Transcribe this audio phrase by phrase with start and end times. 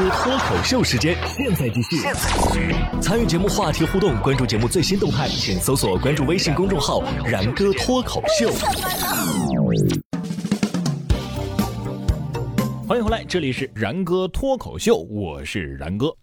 [0.00, 1.98] 哥脱口秀时间，现在继续。
[3.02, 8.50] 参与节目话题互动，关注节目最新动态，请搜索关注微信公众号“然哥脱口秀”。
[12.88, 16.16] 欢迎回来，这里是然哥脱口秀，我是然哥。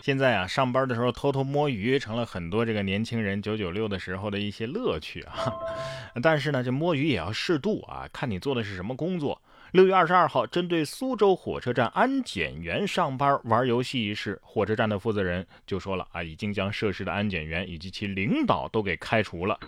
[0.00, 5.52] 现在啊，上班的时候偷偷摸鱼成了很多这个年轻人九九六的时候的一些乐趣啊。
[6.22, 9.38] 但是呢，这摸鱼也要适度啊，看你做的是什么工作。
[9.74, 19.58] 六月二十二号，针对苏州火车站安检员上班玩游戏一事，火车站的负责人就说了啊，已经将涉事的安检员以及其领导都给开除了。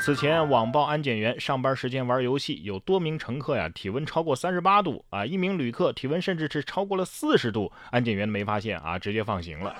[0.00, 9.74] 此前网曝安检员上班时间玩游戏，有多名乘客呀体温超过三十八度啊，一名旅客体温甚至是超过了四十度，安检员没发现啊，直接放行了。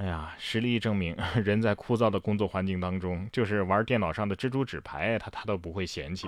[0.00, 1.14] 哎呀，实力证明，
[1.44, 6.26] 人在枯燥的工作环境当中，就是玩电脑上的蜘蛛纸牌，他他都不会嫌弃。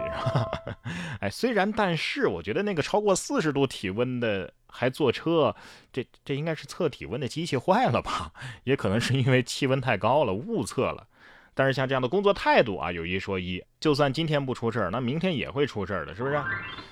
[1.21, 5.57] 哎，虽然，但是我觉得那个超过四十度体温的还坐车，
[5.91, 8.33] 这这应该是测体温的机器坏了吧？
[8.65, 11.07] 也可能是因为气温太高了，误测了。
[11.55, 16.41] 但是像这样的工作态度啊，有一说一，就算今天不出事儿，那明天也会出事儿的，是不是？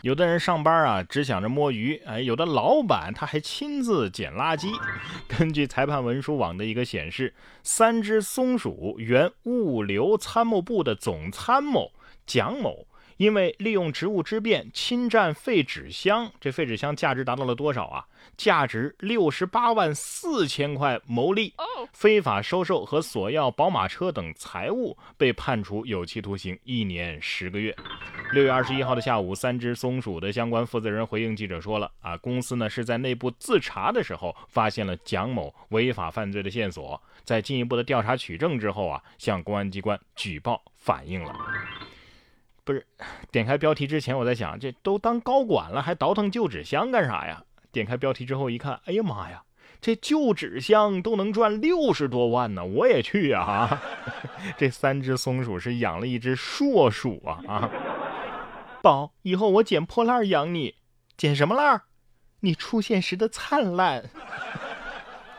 [0.02, 4.70] 有的人上班啊，只想着摸鱼，哎，有的老板他还亲自捡垃圾。
[5.26, 11.90] 根据裁判文书网的一个显示，三只松鼠原物流参谋部的总参谋
[12.26, 12.86] 蒋某。
[13.20, 18.06] 因为利用职务之便侵占废纸箱，这废纸箱价值达到了多少啊？
[18.34, 21.52] 价值六十八万四千块牟利，
[21.92, 27.76] 非法收受和索要宝马车等财物，被判处有期徒刑一年十个月。
[28.32, 41.36] 六月二十一号的下午，三只松鼠的相关负责人回应记者说了啊，公司呢是在内部自查的时候发现了蒋某违法犯罪的线索，在进一步的调查取证之后啊，向公安机关举报反映了。
[42.70, 42.86] 不是，
[43.32, 47.42] 点开标题之前我在想，这都当高管了，还倒腾旧纸箱干啥呀？
[47.72, 49.42] 点开标题之后一看，哎呀妈呀，
[49.80, 52.64] 这旧纸箱都能赚六十多万呢！
[52.64, 53.80] 我也去呀！
[54.56, 57.70] 这三只松鼠是养了一只硕鼠啊啊！
[58.80, 60.76] 宝，以后我捡破烂养你，
[61.16, 61.82] 捡什么烂？
[62.42, 64.04] 你出现时的灿烂。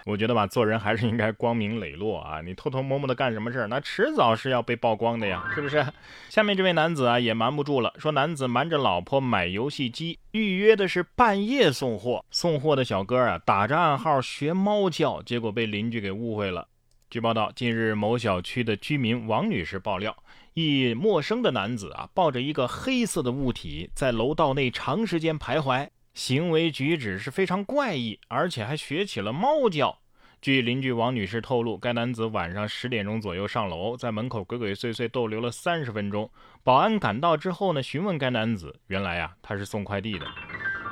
[0.05, 2.41] 我觉得吧，做人还是应该光明磊落啊！
[2.41, 5.85] 你偷偷摸摸的干什么事儿，那迟早是要被曝光的呀，是不是？
[6.29, 16.67] 下面这位男子啊，也瞒不住了，说男子瞒着老婆买游戏机，预约的是半夜送货，送货的小哥啊，打着暗号学猫叫，结果被邻居给误会了。
[17.09, 20.15] 据报道，近日某小区的居民王女士爆料，
[20.53, 25.87] 一陌生的男子啊，抱着一个黑色的物体在楼道内长时间徘徊。
[26.13, 29.99] 行为举止是非常怪异，而且还学起了猫叫。
[30.41, 36.29] 据邻居王女士透露，该男子晚上十点钟左右上楼，在门口鬼鬼祟祟逗留了三十分钟。
[36.63, 40.25] 保安赶到之后呢，询问该男子，原来呀，他是送快递的。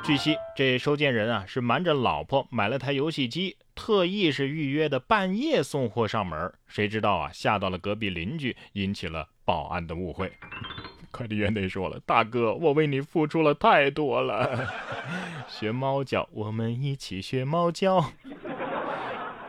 [0.04, 6.54] 据悉，这收件人啊是瞒着老婆买了台游戏机，特意是预约的半夜送货上门。
[6.68, 10.32] 谁知道啊，吓到了隔壁邻居，引起了保安的误会。
[11.12, 14.68] 快递员得说了：“大哥，我为你付出了太多了。
[15.48, 18.12] 学猫叫，我们一起学猫叫。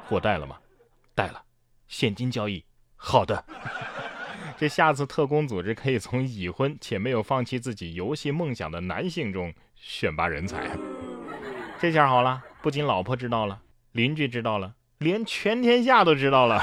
[0.07, 0.57] 货带了吗？
[1.15, 1.43] 带了。
[1.87, 2.65] 现金交易。
[2.97, 3.45] 好的。
[4.59, 10.77] 这下次特工组织可以从已婚且没有放弃自己游戏梦想的男性中选拔人才。
[11.79, 13.61] 这下好了，不仅老婆知道了，
[13.93, 16.63] 邻居知道了，连全天下都知道了。”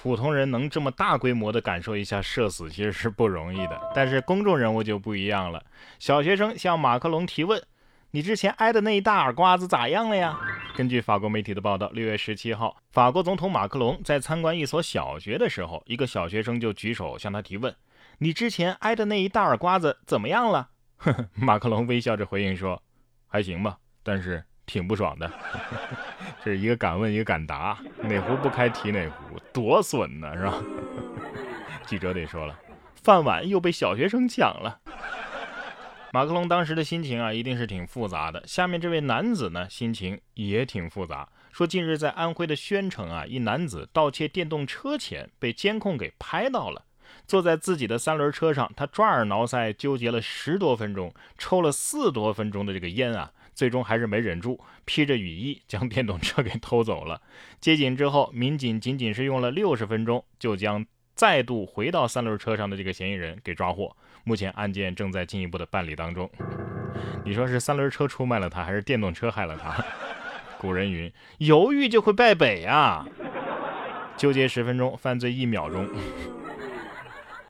[0.00, 3.80] 普通人能这么大规模的感受一下社死，其实是不容易的。
[3.94, 5.62] 但是公众人物就不一样了。
[5.98, 7.62] 小学生向马克龙提问
[8.12, 10.38] ：“你之前挨的那一大耳瓜子咋样了呀？”
[10.76, 17.74] 根据法国媒体的报道，六月十七号，法国总统马克龙在参观一所小学的时候，一个小学生就举手向他提问
[18.18, 22.80] ：“你之前挨的那一大耳瓜子怎么样了？”呵呵，马克龙微笑着回应说
[23.26, 25.28] ：“还行吧，但是挺不爽的。
[26.44, 30.62] ”这是一个敢问，一个敢答，哪壶不开提哪壶，多损呢，是吧？
[31.84, 32.56] 记者得说了，
[33.02, 34.78] 饭碗又被小学生抢了。
[36.12, 38.42] 马克龙当时的心情啊，一定是挺复杂的。
[38.46, 41.28] 下面这位男子呢，心情也挺复杂。
[41.50, 46.84] 说近日在安徽的宣城啊，一男子盗窃电动车钱被监控给拍到了。
[47.26, 53.32] 坐在自己的三轮车上，他抓耳挠腮，纠结了十多分钟，抽了四多分钟的这个烟啊。
[53.58, 57.20] 最终还是没忍住，披着雨衣将电动车给偷走了。
[57.60, 63.96] 接警之后，民警仅仅是用了六十分钟，就将再度回到三轮车上的这个嫌疑人给抓获。
[64.22, 66.30] 目前案件正在进一步的办理当中。
[67.24, 69.84] 你说是三轮车出卖了他，还是电动车害了他？
[70.56, 73.04] 古人云：犹豫就会败北啊！
[74.16, 75.84] 纠结十分钟，犯罪一秒钟。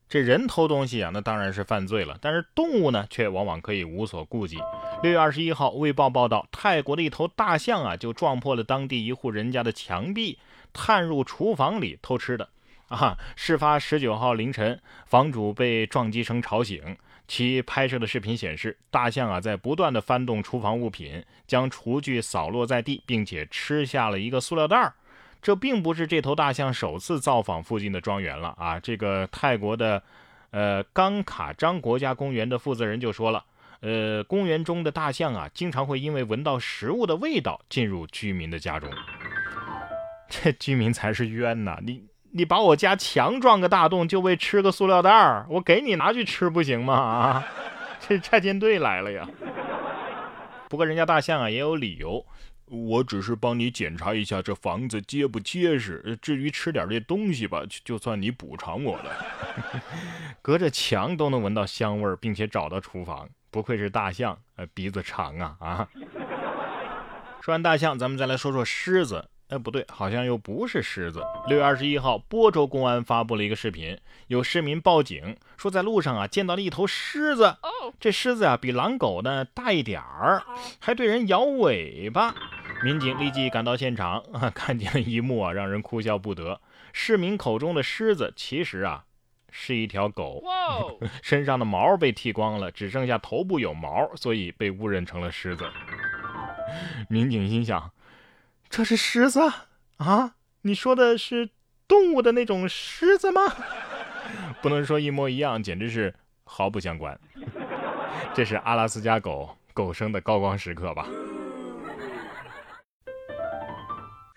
[0.08, 2.16] 这人偷东西啊，那当然是犯罪了。
[2.22, 4.56] 但是动物呢，却往往可以无所顾忌。
[5.00, 10.38] 六月二十一号，卫报报道，泰国的一头大象啊，就撞破了当地一户人家的墙壁，
[10.72, 12.48] 探入厨房里偷吃的。
[12.88, 13.16] 啊！
[13.36, 16.96] 事发十九号凌晨，房主被撞击声吵醒。
[17.28, 24.94] 其拍摄的视频显示，大象啊在不断的翻动厨房物品，将厨具扫落在地，并且吃下了一个塑料袋儿。
[25.40, 28.80] 这并不是这头大象首次造访附近的庄园了啊！
[28.80, 30.02] 这个泰国的，
[30.50, 33.44] 呃，冈卡章国家公园的负责人就说了，
[33.80, 38.90] 呃，公园中的大象啊，经常会因为闻到食物的味道进入居民的家中。
[40.28, 41.78] 这居民才是冤呐！
[41.82, 42.04] 你。
[42.30, 46.94] 你把我家墙撞个大洞，就为吃个塑料袋儿，我给你拿去吃不行吗？
[46.94, 47.46] 啊，
[48.06, 49.26] 这拆迁队来了呀！
[50.68, 52.26] 不过人家大象啊也有理由，
[52.66, 59.26] 我只是帮你检查一下这房子结不结实，至于吃点这东西吧，就算你补偿我了。
[60.42, 65.88] 隔着墙都能闻到香味，并且找到厨房，不愧是大象，呃，鼻子长啊啊！
[67.40, 69.28] 说完大象，咱们再来说说狮子。
[69.48, 71.22] 哎，不对，好像又不是狮子。
[71.46, 77.56] 六月二十一号，播州公安发布了一个视频，有市民报警说在路上啊见到了一头狮子。
[77.98, 80.42] 这狮子啊比狼狗呢大一点儿，
[80.78, 82.34] 还对人摇尾巴。
[82.84, 86.60] 民警立即赶到现场啊， 看见了一幕啊让人哭笑不得。
[86.92, 89.04] 市民口中的狮子其实啊
[89.50, 90.42] 是一条狗，
[91.22, 95.64] 身上的毛被剃光了，只剩下头部有毛，所以被误认成了狮子。
[97.08, 97.90] 民警心想。
[98.68, 99.40] 这是狮子
[99.96, 100.34] 啊？
[100.62, 101.50] 你说的是
[101.86, 103.40] 动物的那种狮子吗？
[104.60, 107.18] 不能说一模一样，简直是毫不相关。
[108.34, 111.06] 这是阿拉斯加狗狗生的高光时刻吧？